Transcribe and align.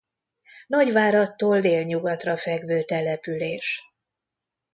Nagyváradtól 0.67 1.59
délnyugatra 1.59 2.37
fekvő 2.37 2.83
település. 2.83 3.81